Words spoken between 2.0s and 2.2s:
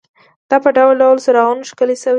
شوې وې.